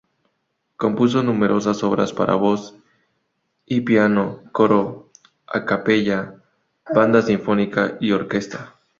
[0.77, 2.75] Compuso numerosas obras para voz
[3.67, 5.11] y piano, coro
[5.45, 6.41] a capella,
[6.91, 8.77] banda sinfónica y orquesta.